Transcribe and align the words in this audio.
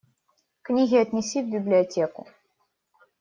Книги 0.63 0.95
отнеси 0.97 1.41
в 1.43 1.49
библиотеку. 1.51 2.27